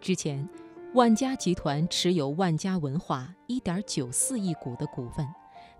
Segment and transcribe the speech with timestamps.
[0.00, 0.48] 之前，
[0.94, 5.26] 万家集团持有万家文化1.94亿股的股份，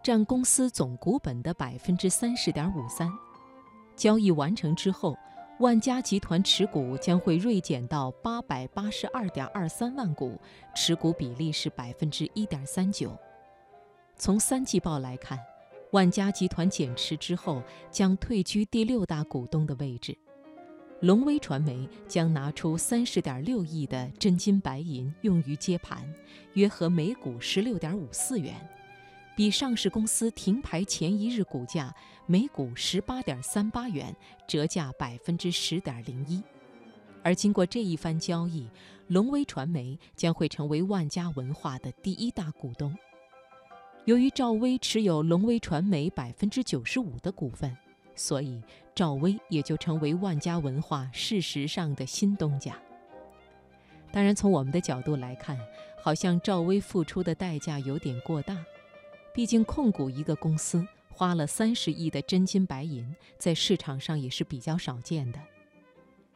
[0.02, 3.11] 占公司总股本的30.53%。
[3.96, 5.17] 交易完成之后，
[5.61, 10.39] 万家集团持股将会锐减到882.23万股，
[10.75, 13.16] 持股比例是1.39%。
[14.16, 15.39] 从三季报来看，
[15.93, 20.16] 万家集团减持之后将退居第六大股东的位置。
[21.01, 26.02] 龙威传媒将拿出三十点六亿的真金白银用于接盘，
[26.55, 28.52] 约合每股十六点五四元，
[29.37, 31.95] 比上市公司停牌前一日股价
[32.27, 34.12] 每股十八点三八元
[34.48, 36.42] 折价百分之十点零一。
[37.23, 38.69] 而经过这一番交易，
[39.06, 42.92] 龙威传媒将会成为万家文化的第一大股东。
[44.05, 47.77] 由于赵薇持有龙威传媒百分之九十五的股份。
[48.18, 48.60] 所以，
[48.96, 52.77] 赵薇也就成为万家文化事实上的新东家。
[54.10, 55.56] 当然，从我们的角度来看，
[56.02, 58.58] 好像赵薇付出的代价有点过大。
[59.33, 65.38] 毕竟，控股一个公司花了三十亿的真金白银，在市场上也是比较少见的。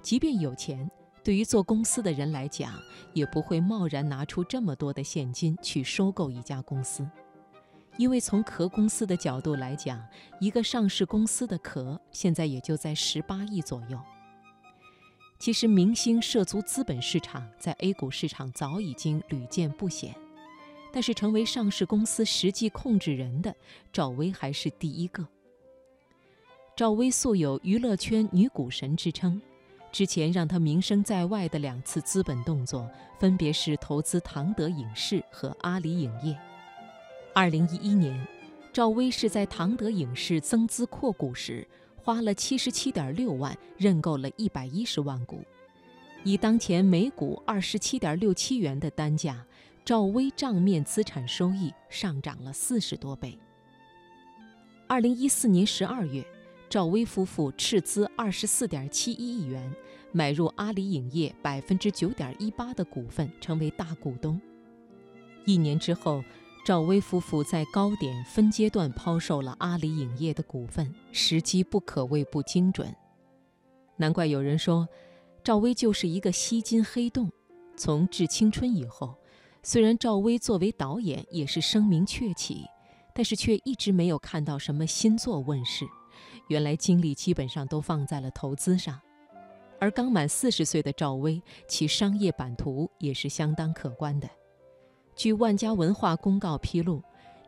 [0.00, 0.88] 即便有钱，
[1.24, 2.80] 对于做公司的人来讲，
[3.12, 7.04] 也不会贸然拿出这么多的现金去收购一家公司。
[8.02, 10.04] 因为从壳公司的角度来讲，
[10.40, 13.96] 一个上市公司的壳现在也就在十八亿左右。
[15.38, 20.12] 其实，明星涉足资本市场，在 A 股市场早已经屡见不鲜，
[20.92, 23.54] 但是成为上市公司实际控制人的
[23.92, 25.24] 赵薇还是第一个。
[26.74, 29.40] 赵薇素有娱乐圈女股神之称，
[29.92, 36.36] 之前让她名声在外的两次资本动作，分别是投资唐德影视和阿里影业。
[37.34, 38.28] 二零一一年，
[38.74, 41.66] 赵薇是在唐德影视增资扩股时，
[41.96, 45.42] 花了七十七点六万认购了一百一十万股，
[46.24, 49.46] 以当前每股二十七点六七元的单价，
[49.82, 53.38] 赵薇账面资产收益上涨了四十多倍。
[54.86, 56.22] 二零一四年十二月，
[56.68, 59.74] 赵薇夫妇斥资二十四点七一亿元
[60.12, 64.38] 买入阿里影业百分之九点一八的股份，成为大股东。
[65.46, 66.22] 一年之后。
[66.64, 72.94] 赵薇夫妇在高点分阶段抛售了阿里影业的股份，时机不可谓不精准。
[73.96, 74.88] 难怪有人说，
[75.42, 77.28] 赵薇就是一个吸金黑洞。
[77.76, 79.16] 从《致青春》以后，
[79.64, 82.64] 虽然赵薇作为导演也是声名鹊起，
[83.12, 85.84] 但是却一直没有看到什么新作问世。
[86.46, 89.00] 原来精力基本上都放在了投资上。
[89.80, 94.30] 而刚满四十岁的赵薇，其商业版图也是相当可观的。
[95.22, 97.00] 据万家文化公告披露，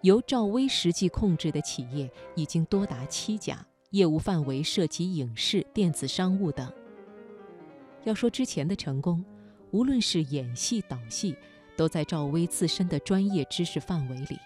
[0.02, 6.72] 由赵薇实际控制的企业已经多达七家，业务范围涉及影视、电子商务等。
[8.04, 9.24] 要说之前的成功，
[9.72, 11.36] 无论是演戏、导戏，
[11.76, 14.36] 都在赵薇自身的专业知识范围里；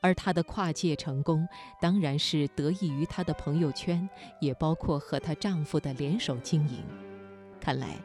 [0.00, 1.46] 而她的跨界成功，
[1.80, 6.82] 当然是得益于她的朋友圈，也包括和她丈夫的联手经营。
[7.60, 7.96] 看来，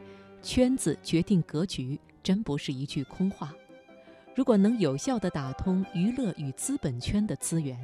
[0.43, 3.51] 圈子决定格局，真不是一句空话。
[4.35, 7.79] 如果能有效地打通娱乐与资本圈的资源，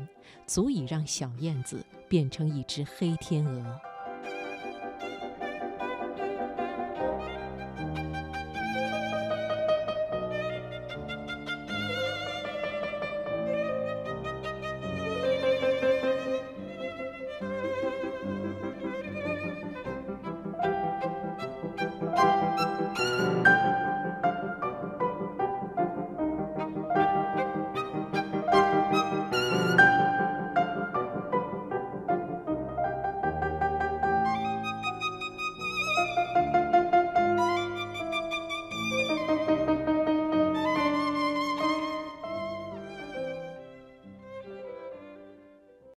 [0.46, 3.80] 足以让小燕子变成一只黑天鹅。